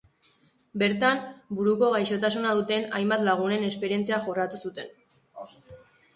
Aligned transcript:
Bertan, 0.83 1.19
buruko 1.59 1.89
gaixotasuna 1.97 2.55
duten 2.61 2.87
hainbat 3.01 3.27
lagunen 3.29 3.67
esperientzia 3.69 4.21
jorratu 4.27 4.63
zuten. 4.69 4.93